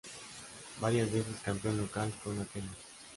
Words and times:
Varias 0.79 1.11
veces 1.11 1.39
campeón 1.45 1.77
local 1.77 2.11
con 2.23 2.39
Atenas. 2.39 2.75